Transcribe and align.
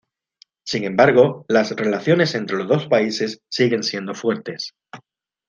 Sin 0.65 0.83
embargo, 0.83 1.45
las 1.47 1.75
relaciones 1.75 2.33
entre 2.33 2.57
los 2.57 2.67
dos 2.67 2.87
países 2.87 3.37
siguen 3.49 3.83
siendo 3.83 4.15
fuertes. 4.15 4.73